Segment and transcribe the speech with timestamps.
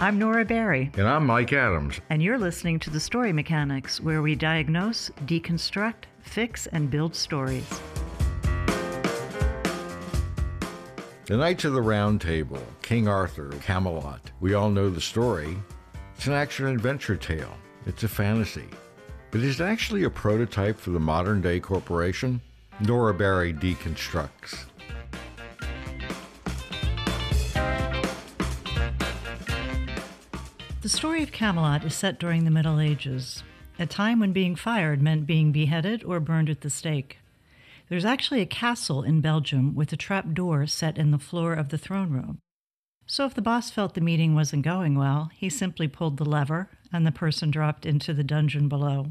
[0.00, 2.00] I'm Nora Barry, And I'm Mike Adams.
[2.08, 7.68] and you're listening to The Story Mechanics, where we diagnose, deconstruct, fix, and build stories.
[11.26, 14.30] The Knights of the Round Table, King Arthur, Camelot.
[14.40, 15.56] We all know the story.
[16.16, 17.54] It's an action adventure tale.
[17.86, 18.68] It's a fantasy.
[19.30, 22.40] But is it actually a prototype for the modern day corporation?
[22.80, 24.64] Nora Barry deconstructs.
[30.90, 33.44] Story of Camelot is set during the Middle Ages,
[33.78, 37.18] a time when being fired meant being beheaded or burned at the stake.
[37.88, 41.68] There's actually a castle in Belgium with a trap door set in the floor of
[41.68, 42.38] the throne room.
[43.06, 46.68] So if the boss felt the meeting wasn't going well, he simply pulled the lever
[46.92, 49.06] and the person dropped into the dungeon below.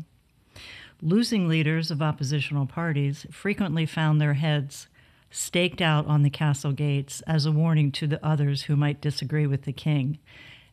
[1.01, 4.87] Losing leaders of oppositional parties frequently found their heads
[5.31, 9.47] staked out on the castle gates as a warning to the others who might disagree
[9.47, 10.19] with the king.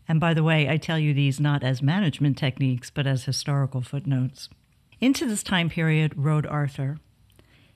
[0.09, 3.83] And by the way, I tell you these not as management techniques, but as historical
[3.83, 4.49] footnotes.
[5.01, 6.99] Into this time period rode Arthur.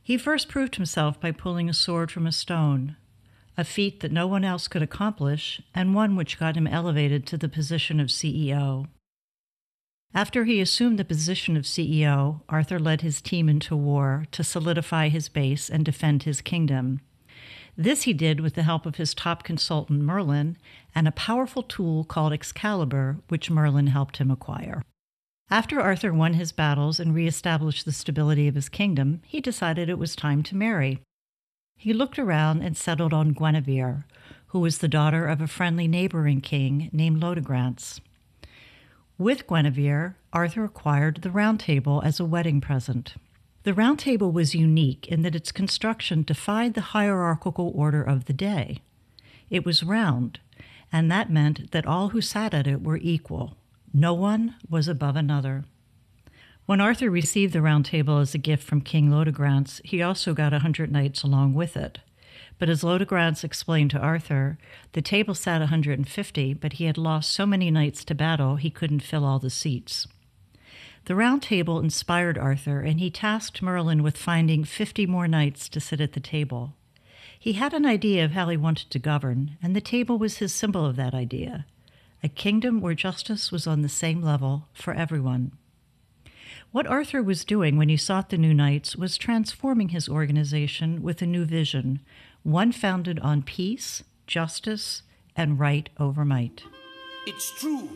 [0.03, 2.97] He first proved himself by pulling a sword from a stone,
[3.57, 7.37] a feat that no one else could accomplish, and one which got him elevated to
[7.37, 8.87] the position of CEO.
[10.13, 15.09] After he assumed the position of CEO, Arthur led his team into war to solidify
[15.09, 17.01] his base and defend his kingdom.
[17.81, 20.59] This he did with the help of his top consultant Merlin
[20.95, 24.83] and a powerful tool called Excalibur, which Merlin helped him acquire.
[25.49, 29.99] After Arthur won his battles and reestablished the stability of his kingdom, he decided it
[29.99, 31.01] was time to marry.
[31.75, 34.05] He looked around and settled on Guinevere,
[34.49, 38.01] who was the daughter of a friendly neighboring king named Leodegrance.
[39.17, 43.15] With Guinevere, Arthur acquired the Round Table as a wedding present.
[43.63, 48.33] The Round Table was unique in that its construction defied the hierarchical order of the
[48.33, 48.79] day.
[49.51, 50.41] It was round,
[50.91, 53.59] and that meant that all who sat at it were equal.
[53.93, 55.65] No one was above another.
[56.65, 60.55] When Arthur received the Round Table as a gift from King Leodegrance, he also got
[60.55, 61.99] a hundred knights along with it.
[62.59, 64.57] But as Leodegrance explained to Arthur,
[64.93, 68.71] the table sat a 150, but he had lost so many knights to battle he
[68.71, 70.07] couldn't fill all the seats.
[71.07, 75.81] The Round Table inspired Arthur, and he tasked Merlin with finding 50 more knights to
[75.81, 76.75] sit at the table.
[77.39, 80.55] He had an idea of how he wanted to govern, and the table was his
[80.55, 81.65] symbol of that idea
[82.23, 85.53] a kingdom where justice was on the same level for everyone.
[86.71, 91.23] What Arthur was doing when he sought the new knights was transforming his organization with
[91.23, 92.01] a new vision,
[92.43, 95.03] one founded on peace, justice,
[95.35, 96.63] and right over might.
[97.27, 97.89] It's true.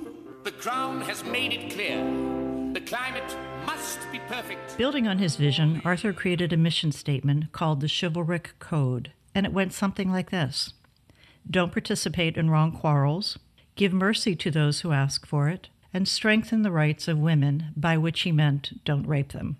[0.42, 2.43] The crown has made it clear.
[2.74, 3.36] The climate
[3.66, 4.76] must be perfect.
[4.76, 9.52] Building on his vision, Arthur created a mission statement called the Chivalric Code, and it
[9.52, 10.74] went something like this
[11.48, 13.38] Don't participate in wrong quarrels,
[13.76, 17.96] give mercy to those who ask for it, and strengthen the rights of women, by
[17.96, 19.56] which he meant don't rape them.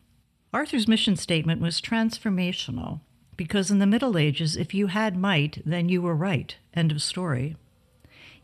[0.52, 2.98] Arthur's mission statement was transformational
[3.36, 6.56] because in the Middle Ages, if you had might, then you were right.
[6.74, 7.54] End of story.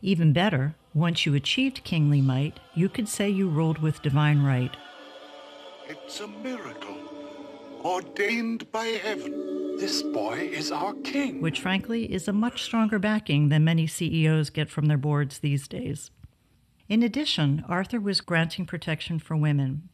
[0.01, 4.75] Even better, once you achieved kingly might, you could say you ruled with divine right.
[5.87, 6.97] It's a miracle,
[7.83, 9.77] ordained by heaven.
[9.77, 11.41] This boy is our king.
[11.41, 15.67] which frankly is a much stronger backing than many CEOs get from their boards these
[15.67, 16.11] days.
[16.87, 19.89] In addition, Arthur was granting protection for women,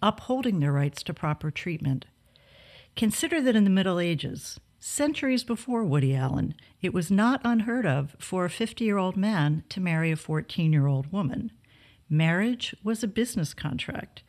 [0.00, 2.06] upholding their rights to proper treatment.
[2.94, 8.14] Consider that in the Middle Ages, centuries before Woody Allen, it was not unheard of
[8.18, 11.50] for a 50 year old man to marry a 14 year old woman.
[12.10, 14.22] Marriage was a business contract,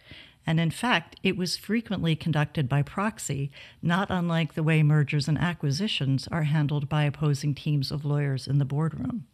[0.47, 3.51] and in fact, it was frequently conducted by proxy,
[3.81, 8.57] not unlike the way mergers and acquisitions are handled by opposing teams of lawyers in
[8.57, 9.27] the boardroom.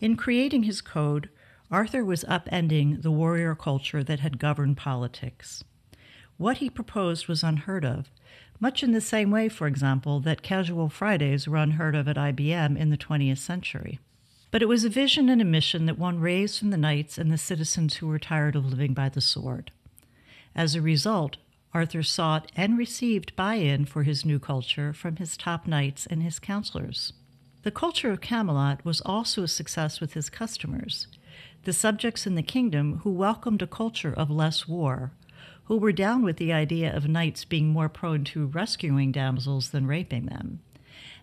[0.00, 1.30] In creating his code,
[1.70, 5.62] Arthur was upending the warrior culture that had governed politics.
[6.38, 8.10] What he proposed was unheard of,
[8.60, 12.76] much in the same way, for example, that casual Fridays were unheard of at IBM
[12.78, 13.98] in the 20th century.
[14.50, 17.32] But it was a vision and a mission that one raised from the knights and
[17.32, 19.70] the citizens who were tired of living by the sword.
[20.54, 21.36] As a result,
[21.74, 26.22] Arthur sought and received buy in for his new culture from his top knights and
[26.22, 27.12] his counselors.
[27.62, 31.06] The culture of Camelot was also a success with his customers,
[31.64, 35.12] the subjects in the kingdom who welcomed a culture of less war,
[35.66, 39.86] who were down with the idea of knights being more prone to rescuing damsels than
[39.86, 40.60] raping them,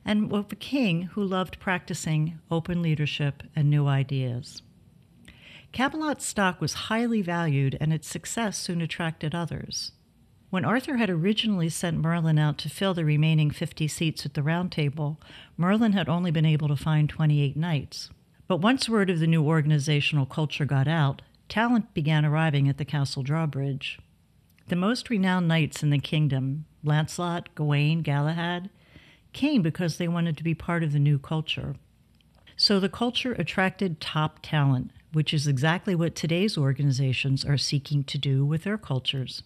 [0.05, 4.61] and of a king who loved practicing open leadership and new ideas.
[5.71, 9.91] Camelot's stock was highly valued, and its success soon attracted others.
[10.51, 14.43] When Arthur had originally sent Merlin out to fill the remaining 50 seats at the
[14.43, 15.19] Round Table,
[15.57, 18.11] Merlin had only been able to find 28 knights.
[18.47, 22.85] But once word of the new organizational culture got out, talent began arriving at the
[22.85, 23.97] castle drawbridge.
[24.67, 28.69] The most renowned knights in the kingdom, Lancelot, Gawain, Galahad,
[29.33, 31.75] came because they wanted to be part of the new culture.
[32.55, 38.17] So the culture attracted top talent, which is exactly what today's organizations are seeking to
[38.17, 39.43] do with their cultures.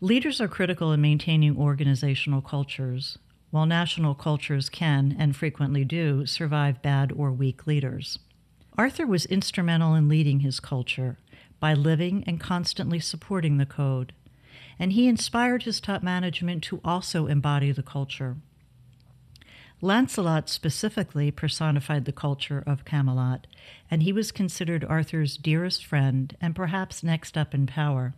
[0.00, 3.18] Leaders are critical in maintaining organizational cultures,
[3.50, 8.18] while national cultures can, and frequently do, survive bad or weak leaders.
[8.78, 11.18] Arthur was instrumental in leading his culture
[11.58, 14.14] by living and constantly supporting the code,
[14.80, 18.38] and he inspired his top management to also embody the culture.
[19.82, 23.46] Lancelot specifically personified the culture of Camelot,
[23.90, 28.14] and he was considered Arthur's dearest friend and perhaps next up in power.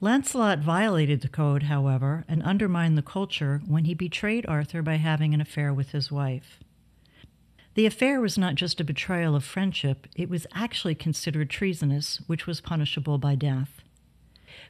[0.00, 5.34] Lancelot violated the code, however, and undermined the culture when he betrayed Arthur by having
[5.34, 6.60] an affair with his wife.
[7.74, 12.46] The affair was not just a betrayal of friendship, it was actually considered treasonous, which
[12.46, 13.82] was punishable by death.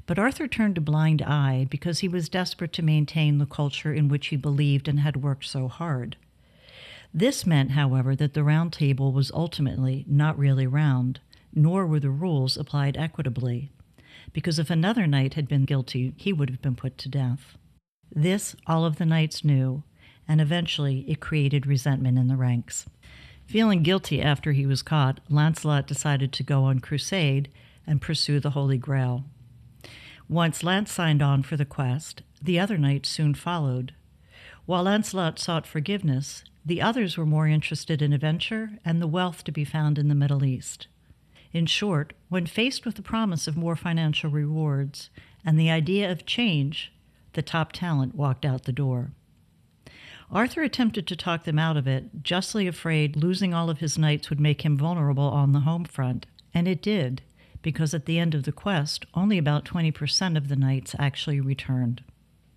[0.07, 4.09] But Arthur turned a blind eye because he was desperate to maintain the culture in
[4.09, 6.17] which he believed and had worked so hard.
[7.13, 11.21] This meant, however, that the round table was ultimately not really round,
[11.55, 13.71] nor were the rules applied equitably,
[14.33, 17.57] because if another knight had been guilty, he would have been put to death.
[18.11, 19.85] This all of the knights knew,
[20.27, 22.87] and eventually it created resentment in the ranks.
[23.47, 27.49] Feeling guilty after he was caught, Lancelot decided to go on crusade
[27.87, 29.25] and pursue the Holy Grail.
[30.29, 33.93] Once Lance signed on for the quest, the other knights soon followed.
[34.65, 39.53] While Lancelot sought forgiveness, the others were more interested in adventure and the wealth to
[39.53, 40.87] be found in the Middle East.
[41.53, 45.11] In short, when faced with the promise of more financial rewards
[45.45, 46.91] and the idea of change,
[47.35, 49.11] the top talent walked out the door.
[50.33, 54.31] Arthur attempted to talk them out of it, justly afraid losing all of his knights
[54.31, 57.21] would make him vulnerable on the home front, and it did
[57.65, 62.05] because at the end of the quest, only about 20% of the knights actually returned.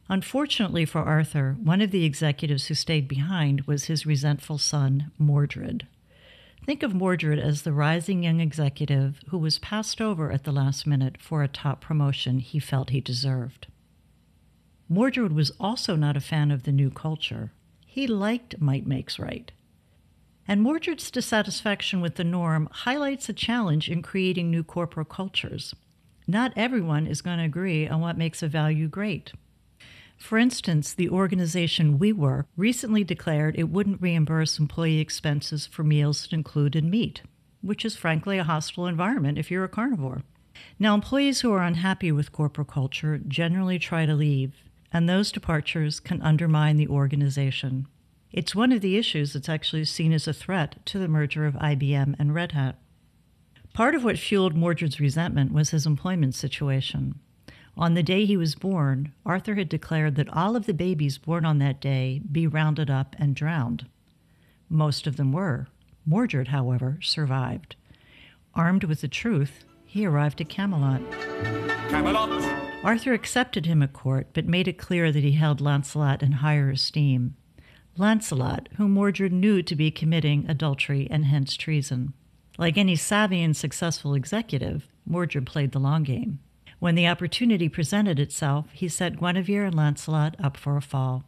[0.10, 5.88] Unfortunately for Arthur, one of the executives who stayed behind was his resentful son, Mordred.
[6.66, 10.86] Think of Mordred as the rising young executive who was passed over at the last
[10.86, 13.68] minute for a top promotion he felt he deserved.
[14.90, 17.52] Mordred was also not a fan of the new culture.
[17.86, 19.52] He liked might makes right.
[20.48, 25.76] And Mordred's dissatisfaction with the norm highlights a challenge in creating new corporate cultures.
[26.26, 29.34] Not everyone is going to agree on what makes a value great.
[30.18, 36.34] For instance, the organization WeWork recently declared it wouldn't reimburse employee expenses for meals that
[36.34, 37.22] included meat,
[37.62, 40.24] which is frankly a hostile environment if you're a carnivore.
[40.80, 44.54] Now, employees who are unhappy with corporate culture generally try to leave,
[44.92, 47.88] and those departures can undermine the organization.
[48.38, 51.56] It's one of the issues that's actually seen as a threat to the merger of
[51.56, 52.76] IBM and Red Hat.
[53.74, 57.18] Part of what fueled Mordred's resentment was his employment situation.
[57.76, 61.46] On the day he was born, Arthur had declared that all of the babies born
[61.46, 63.88] on that day be rounded up and drowned.
[64.70, 65.66] Most of them were.
[66.06, 67.76] Mordred, however, survived.
[68.54, 71.02] Armed with the truth, he arrived at Camelot.
[71.90, 72.84] Camelot!
[72.84, 76.70] Arthur accepted him at court, but made it clear that he held Lancelot in higher
[76.70, 77.36] esteem.
[78.00, 82.14] Lancelot, whom Mordred knew to be committing adultery and hence treason.
[82.58, 86.40] Like any savvy and successful executive, Mordred played the long game.
[86.80, 91.24] When the opportunity presented itself, he set Guinevere and Lancelot up for a fall.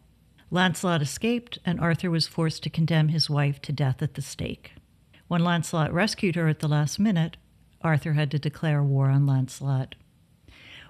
[0.51, 4.73] Lancelot escaped, and Arthur was forced to condemn his wife to death at the stake.
[5.27, 7.38] When Lancelot rescued her at the last minute,
[7.81, 9.95] Arthur had to declare war on Lancelot.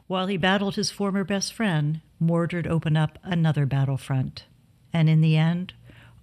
[0.07, 4.45] While he battled his former best friend, Mordred opened up another battlefront
[4.93, 5.73] and in the end,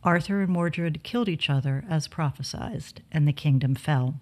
[0.02, 4.20] Arthur and Mordred killed each other as prophesied, and the kingdom fell.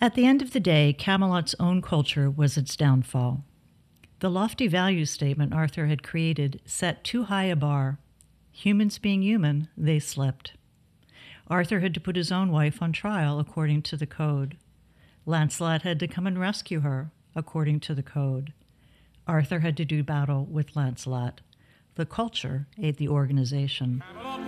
[0.00, 3.44] At the end of the day, Camelot's own culture was its downfall.
[4.20, 7.98] The lofty value statement Arthur had created set too high a bar.
[8.52, 10.54] Humans being human, they slipped.
[11.48, 14.56] Arthur had to put his own wife on trial according to the code.
[15.26, 18.52] Lancelot had to come and rescue her according to the code.
[19.26, 21.40] Arthur had to do battle with Lancelot.
[21.98, 24.04] The culture ate the organization.
[24.06, 24.40] Camelot.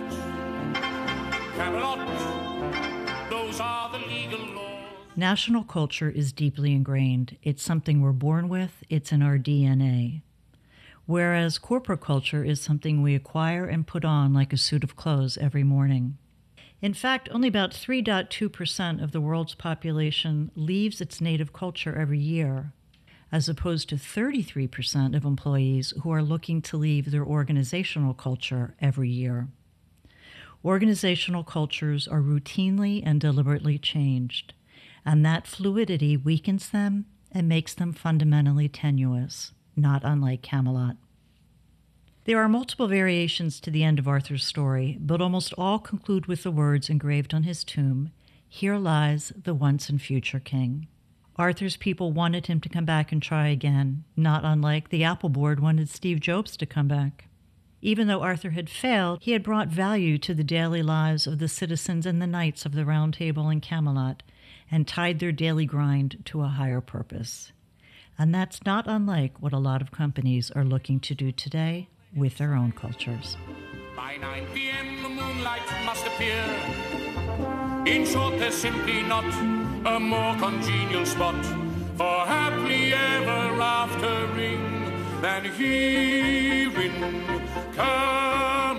[1.57, 3.29] Camelot.
[3.29, 4.85] Those are the legal laws.
[5.17, 7.35] National culture is deeply ingrained.
[7.43, 10.21] It's something we're born with, it's in our DNA.
[11.05, 15.37] Whereas corporate culture is something we acquire and put on like a suit of clothes
[15.37, 16.17] every morning.
[16.81, 22.71] In fact, only about 3.2% of the world's population leaves its native culture every year,
[23.31, 29.09] as opposed to 33% of employees who are looking to leave their organizational culture every
[29.09, 29.47] year.
[30.63, 34.53] Organizational cultures are routinely and deliberately changed,
[35.05, 40.97] and that fluidity weakens them and makes them fundamentally tenuous, not unlike Camelot.
[42.25, 46.43] There are multiple variations to the end of Arthur's story, but almost all conclude with
[46.43, 48.11] the words engraved on his tomb
[48.47, 50.87] Here lies the once and future king.
[51.37, 55.59] Arthur's people wanted him to come back and try again, not unlike the Apple Board
[55.59, 57.27] wanted Steve Jobs to come back.
[57.81, 61.47] Even though Arthur had failed, he had brought value to the daily lives of the
[61.47, 64.21] citizens and the knights of the Round Table in Camelot
[64.69, 67.51] and tied their daily grind to a higher purpose.
[68.19, 72.37] And that's not unlike what a lot of companies are looking to do today with
[72.37, 73.35] their own cultures.
[73.95, 76.43] By 9 p.m., the moonlight must appear.
[77.87, 79.23] In short, there's simply not
[79.85, 81.45] a more congenial spot
[81.95, 86.91] for happily ever aftering than here in
[87.73, 88.77] Camelot.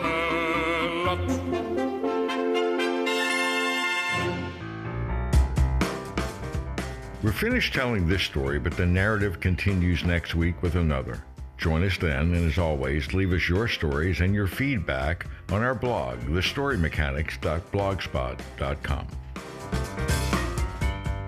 [7.22, 11.24] We're finished telling this story, but the narrative continues next week with another.
[11.58, 15.74] Join us then, and as always, leave us your stories and your feedback on our
[15.74, 19.06] blog, thestorymechanics.blogspot.com.